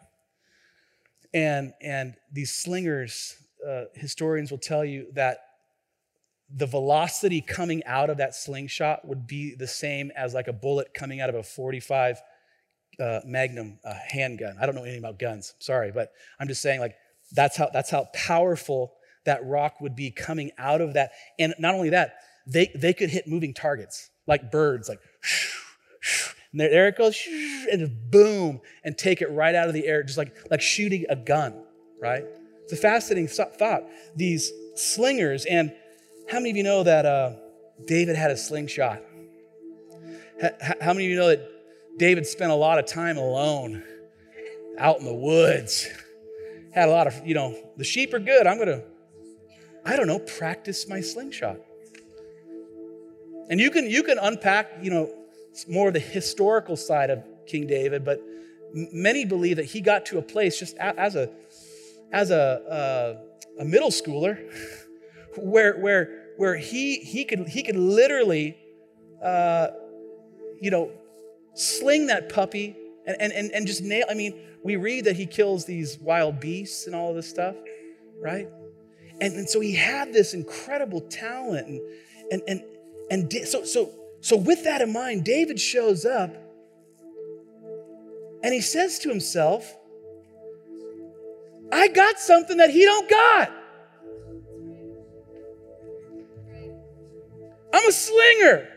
[1.34, 3.36] And, and these slingers,
[3.68, 5.40] uh, historians will tell you that
[6.56, 10.94] the velocity coming out of that slingshot would be the same as like a bullet
[10.94, 12.22] coming out of a 45
[13.00, 14.56] uh, Magnum uh, handgun.
[14.62, 16.96] I don't know anything about guns, sorry, but I'm just saying like
[17.32, 18.94] that's how that's how powerful
[19.26, 21.12] that rock would be coming out of that.
[21.40, 25.00] And not only that, they they could hit moving targets like birds, like.
[26.52, 27.20] And there, it goes,
[27.72, 31.16] and boom, and take it right out of the air, just like, like shooting a
[31.16, 31.64] gun,
[32.00, 32.24] right?
[32.62, 33.86] It's a fascinating thought.
[34.16, 35.74] These slingers, and
[36.30, 37.32] how many of you know that uh,
[37.88, 39.02] David had a slingshot?
[40.80, 41.42] How many of you know that
[41.98, 43.84] David spent a lot of time alone
[44.78, 45.88] out in the woods?
[46.72, 48.46] Had a lot of, you know, the sheep are good.
[48.46, 48.84] I'm going to,
[49.86, 51.58] I don't know, practice my slingshot.
[53.50, 55.14] And you can you can unpack, you know,
[55.68, 58.22] more of the historical side of King David, but
[58.74, 61.30] many believe that he got to a place just as a
[62.14, 63.18] as a,
[63.58, 64.38] a, a middle schooler
[65.36, 68.56] where, where, where he, he, could, he could literally,
[69.22, 69.68] uh,
[70.62, 70.92] you know,
[71.56, 74.06] sling that puppy and, and, and just nail.
[74.10, 77.56] I mean, we read that he kills these wild beasts and all of this stuff,
[78.22, 78.48] right?
[79.24, 81.68] And, and so he had this incredible talent.
[81.68, 81.82] And,
[82.32, 82.64] And, and,
[83.10, 86.34] and so, so, so, with that in mind, David shows up
[88.44, 89.76] and he says to himself,
[91.72, 93.52] I got something that he don't got.
[97.74, 98.68] I'm a slinger.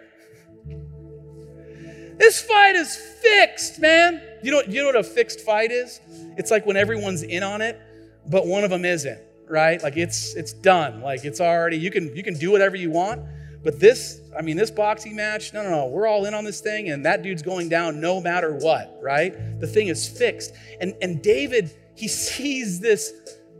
[2.18, 4.22] This fight is fixed, man.
[4.42, 6.00] You know, you know what a fixed fight is?
[6.36, 7.80] It's like when everyone's in on it,
[8.28, 9.82] but one of them isn't, right?
[9.82, 11.00] Like it's it's done.
[11.00, 13.22] Like it's already you can you can do whatever you want.
[13.64, 16.60] But this, I mean, this boxing match, no, no, no, we're all in on this
[16.60, 19.34] thing, and that dude's going down no matter what, right?
[19.58, 20.52] The thing is fixed.
[20.80, 23.12] And and David, he sees this,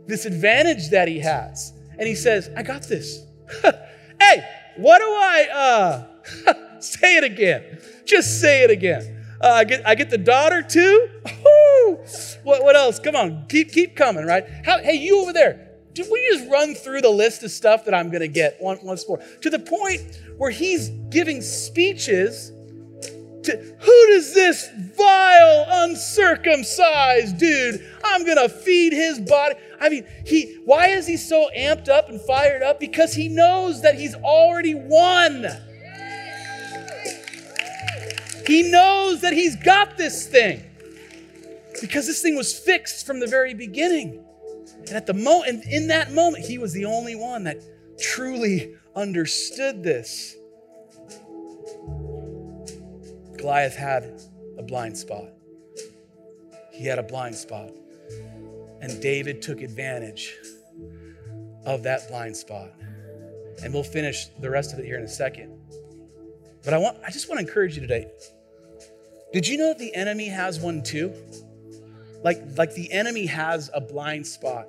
[0.05, 1.73] this advantage that he has.
[1.99, 3.25] And he says, I got this.
[3.61, 4.47] hey,
[4.77, 5.47] what do I
[6.45, 7.79] uh say it again?
[8.05, 9.15] Just say it again.
[9.41, 11.09] Uh, I, get, I get the daughter too.
[12.43, 12.99] What, what else?
[12.99, 14.45] Come on, keep, keep coming, right?
[14.65, 15.66] How, hey, you over there,
[15.97, 19.07] did we just run through the list of stuff that I'm going to get once
[19.07, 19.17] more?
[19.41, 22.51] To the point where he's giving speeches
[23.41, 27.83] to who does this vile, uncircumcised dude?
[28.03, 29.55] I'm going to feed his body.
[29.81, 32.79] I mean, he why is he so amped up and fired up?
[32.79, 35.47] Because he knows that he's already won.
[38.45, 40.63] He knows that he's got this thing
[41.81, 44.23] because this thing was fixed from the very beginning.
[44.87, 47.61] And at the moment, in that moment, he was the only one that
[47.99, 50.35] truly understood this.
[53.37, 54.21] Goliath had
[54.57, 55.29] a blind spot.
[56.71, 57.71] He had a blind spot.
[58.81, 60.35] And David took advantage
[61.65, 62.71] of that blind spot.
[63.63, 65.57] And we'll finish the rest of it here in a second.
[66.63, 68.07] But I want I just want to encourage you today.
[69.33, 71.13] Did you know that the enemy has one too?
[72.23, 74.67] Like, like the enemy has a blind spot.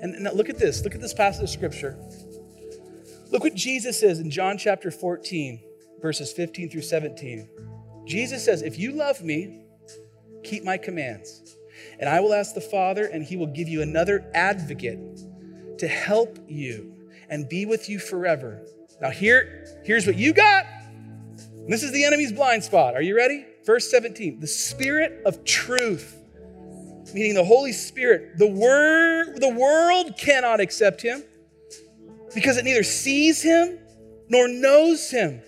[0.00, 0.82] And, look at this.
[0.84, 1.96] Look at this passage of scripture.
[3.30, 5.60] Look what Jesus says in John chapter 14,
[6.00, 7.48] verses 15 through 17.
[8.06, 9.62] Jesus says, If you love me,
[10.42, 11.56] keep my commands.
[11.98, 14.98] And I will ask the Father, and he will give you another advocate
[15.78, 16.94] to help you
[17.28, 18.64] and be with you forever.
[19.00, 20.66] Now, here, here's what you got.
[21.68, 22.94] This is the enemy's blind spot.
[22.94, 23.46] Are you ready?
[23.64, 26.16] Verse 17 the spirit of truth,
[27.14, 28.38] meaning the Holy Spirit.
[28.38, 31.22] The, word, the world cannot accept him
[32.34, 33.78] because it neither sees him
[34.28, 35.42] nor knows him.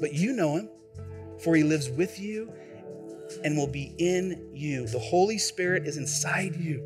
[0.00, 0.68] But you know him,
[1.42, 2.52] for he lives with you
[3.44, 4.86] and will be in you.
[4.86, 6.82] The Holy Spirit is inside you.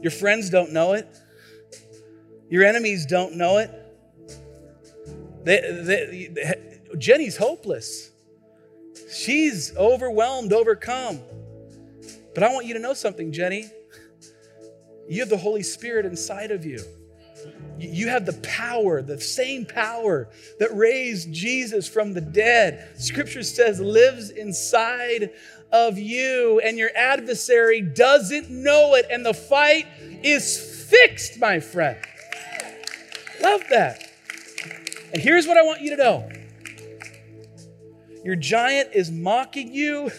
[0.00, 1.08] Your friends don't know it,
[2.48, 3.70] your enemies don't know it.
[5.44, 8.10] They, they, they, Jenny's hopeless.
[9.12, 11.20] She's overwhelmed, overcome.
[12.34, 13.70] But I want you to know something, Jenny.
[15.08, 16.80] You have the Holy Spirit inside of you.
[17.78, 22.88] You have the power, the same power that raised Jesus from the dead.
[22.98, 25.30] Scripture says lives inside
[25.70, 29.86] of you, and your adversary doesn't know it, and the fight
[30.22, 31.98] is fixed, my friend.
[33.42, 34.10] Love that.
[35.12, 36.28] And here's what I want you to know
[38.26, 40.10] your giant is mocking you,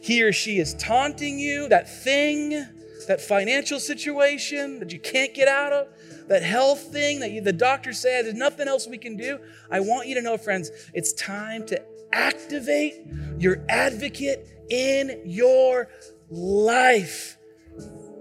[0.00, 2.64] he or she is taunting you, that thing
[3.08, 5.88] that financial situation that you can't get out of,
[6.28, 9.40] that health thing that you, the doctor said there's nothing else we can do.
[9.70, 11.82] I want you to know, friends, it's time to
[12.12, 12.94] activate
[13.38, 15.88] your advocate in your
[16.30, 17.38] life.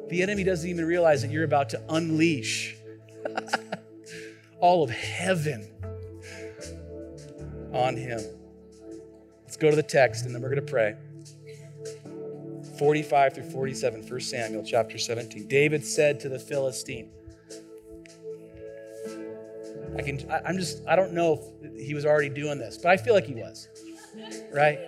[0.09, 2.75] The enemy doesn't even realize that you're about to unleash
[4.59, 5.74] all of heaven
[7.75, 8.21] on him.
[9.43, 10.95] Let's go to the text and then we're going to pray.
[12.77, 15.47] 45 through 47, 1 Samuel chapter 17.
[15.47, 17.09] David said to the Philistine,
[19.97, 22.91] I can, I, I'm just, I don't know if he was already doing this, but
[22.91, 23.69] I feel like he was,
[24.51, 24.79] right?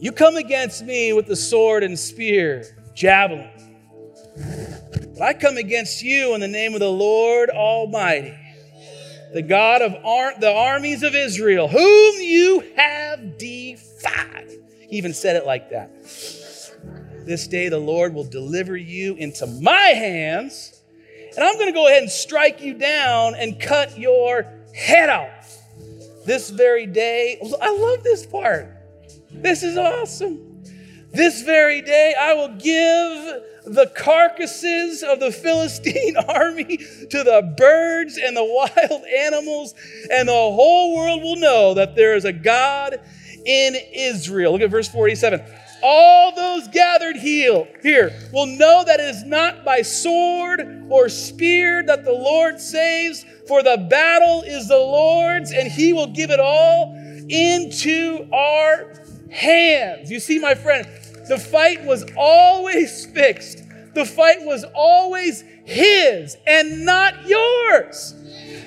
[0.00, 2.64] You come against me with the sword and spear,
[2.94, 3.48] javelin.
[4.34, 8.36] But I come against you in the name of the Lord Almighty,
[9.32, 14.50] the God of ar- the armies of Israel, whom you have defied.
[14.88, 15.90] He even said it like that.
[17.24, 20.82] This day the Lord will deliver you into my hands,
[21.34, 25.58] and I'm going to go ahead and strike you down and cut your head off.
[26.26, 28.68] This very day, I love this part.
[29.30, 30.62] This is awesome.
[31.12, 38.18] This very day, I will give the carcasses of the Philistine army to the birds
[38.18, 39.74] and the wild animals,
[40.10, 43.00] and the whole world will know that there is a God
[43.44, 44.52] in Israel.
[44.52, 45.42] Look at verse 47.
[45.82, 51.82] all those gathered heal, here will know that it is not by sword or spear
[51.82, 56.38] that the Lord saves, for the battle is the Lord's, and he will give it
[56.38, 56.94] all
[57.28, 58.92] into our
[59.30, 60.10] hands.
[60.10, 60.86] You see, my friend,
[61.28, 63.62] the fight was always fixed.
[63.94, 68.14] The fight was always his and not yours.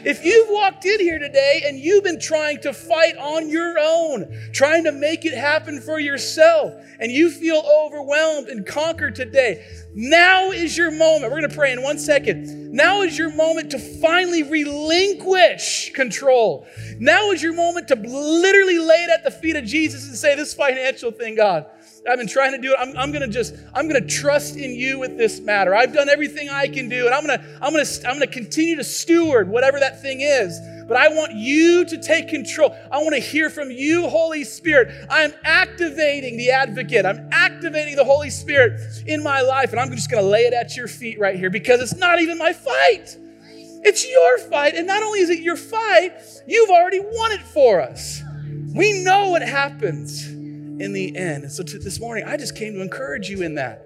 [0.06, 4.52] If you've walked in here today and you've been trying to fight on your own,
[4.54, 10.52] trying to make it happen for yourself, and you feel overwhelmed and conquered today, now
[10.52, 11.24] is your moment.
[11.32, 12.72] We're going to pray in one second.
[12.72, 16.68] Now is your moment to finally relinquish control.
[17.00, 20.36] Now is your moment to literally lay it at the feet of Jesus and say,
[20.36, 21.66] This financial thing, God,
[22.08, 22.78] I've been trying to do it.
[22.80, 25.74] I'm, I'm gonna just, I'm gonna trust in you with this matter.
[25.74, 28.84] I've done everything I can do, and I'm gonna, I'm gonna, I'm gonna continue to
[28.84, 30.60] steward whatever that thing is.
[30.88, 32.76] But I want you to take control.
[32.92, 35.08] I want to hear from you, Holy Spirit.
[35.10, 37.08] I'm activating the advocate.
[37.08, 40.78] I'm activating the Holy Spirit in my life, and I'm just gonna lay it at
[40.78, 43.18] your feet right here because it's not even my fight.
[43.84, 44.76] It's your fight.
[44.76, 46.14] And not only is it your fight,
[46.48, 48.22] you've already won it for us.
[48.76, 50.36] We know what happens
[50.80, 51.44] in the end.
[51.44, 53.86] And so to, this morning, I just came to encourage you in that.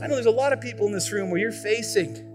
[0.00, 2.30] I know there's a lot of people in this room where you're facing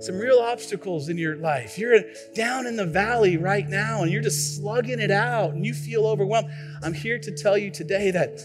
[0.00, 1.78] some real obstacles in your life.
[1.78, 2.00] You're
[2.34, 6.06] down in the valley right now and you're just slugging it out and you feel
[6.06, 6.50] overwhelmed.
[6.82, 8.42] I'm here to tell you today that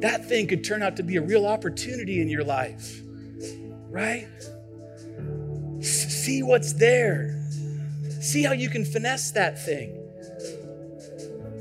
[0.00, 3.00] that thing could turn out to be a real opportunity in your life,
[3.88, 4.28] right?
[5.80, 7.40] See what's there.
[8.20, 9.94] See how you can finesse that thing.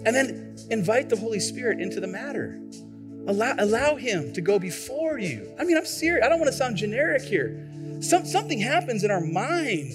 [0.05, 2.61] And then invite the Holy Spirit into the matter.
[3.27, 5.53] Allow, allow Him to go before you.
[5.59, 6.25] I mean, I'm serious.
[6.25, 7.69] I don't want to sound generic here.
[7.99, 9.93] Some, something happens in our mind,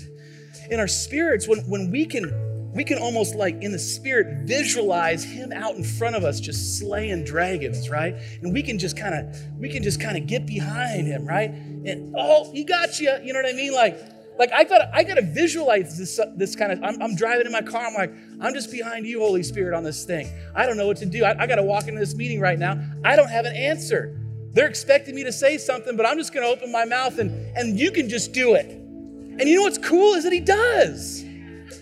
[0.70, 2.33] in our spirits, when, when we can
[2.75, 6.79] we can almost like in the spirit visualize him out in front of us just
[6.79, 10.47] slaying dragons right and we can just kind of we can just kind of get
[10.47, 13.99] behind him right and oh he got you you know what i mean like
[14.43, 16.82] like I got I got to visualize this uh, this kind of.
[16.82, 17.86] I'm, I'm, driving in my car.
[17.86, 20.28] I'm like, I'm just behind you, Holy Spirit, on this thing.
[20.53, 21.22] I don't know what to do.
[21.22, 22.76] I, I got to walk into this meeting right now.
[23.05, 24.18] I don't have an answer.
[24.53, 27.30] They're expecting me to say something, but I'm just going to open my mouth and
[27.57, 28.66] and you can just do it.
[28.66, 31.24] And you know what's cool is that He does.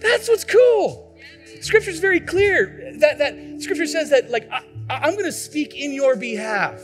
[0.03, 1.17] That's what's cool.
[1.63, 5.75] Scripture is very clear that that Scripture says that like I, I'm going to speak
[5.75, 6.83] in your behalf,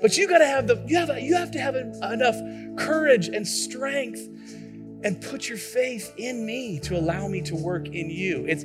[0.00, 2.36] but you got to have the you have you have to have enough
[2.78, 4.26] courage and strength
[5.04, 8.44] and put your faith in me to allow me to work in you.
[8.46, 8.64] It's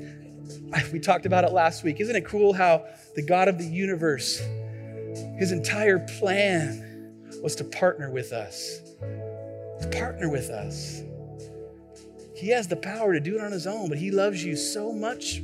[0.92, 2.00] we talked about it last week.
[2.00, 4.40] Isn't it cool how the God of the universe,
[5.38, 7.12] his entire plan
[7.42, 8.80] was to partner with us.
[9.82, 11.04] To partner with us.
[12.36, 14.92] He has the power to do it on his own, but he loves you so
[14.92, 15.42] much,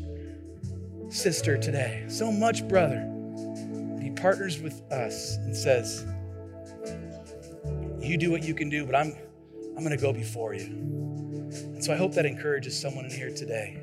[1.10, 3.06] sister, today, so much, brother.
[4.02, 6.06] He partners with us and says,
[8.02, 9.16] You do what you can do, but I'm
[9.80, 10.66] I'm going to go before you.
[10.66, 13.82] And so I hope that encourages someone in here today.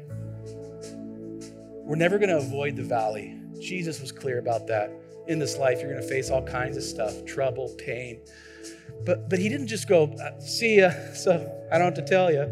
[1.87, 3.41] We're never going to avoid the valley.
[3.59, 4.93] Jesus was clear about that.
[5.27, 8.21] In this life, you're going to face all kinds of stuff trouble, pain.
[9.07, 12.31] But, but he didn't just go, uh, see ya, so I don't have to tell
[12.31, 12.43] you.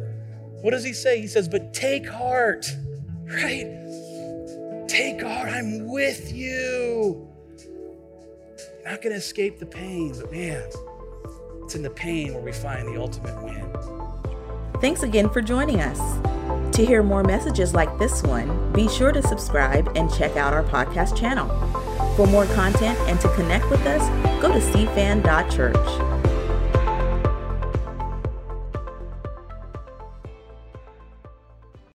[0.63, 1.21] What does he say?
[1.21, 2.75] He says, but take heart,
[3.25, 4.87] right?
[4.89, 7.29] Take heart, I'm with you.
[7.69, 10.67] You're not going to escape the pain, but man,
[11.65, 13.65] it's in the pain where we find the ultimate win.
[14.81, 15.99] Thanks again for joining us.
[16.77, 20.63] To hear more messages like this one, be sure to subscribe and check out our
[20.65, 21.49] podcast channel.
[22.17, 24.03] For more content and to connect with us,
[24.43, 26.44] go to cfan.church.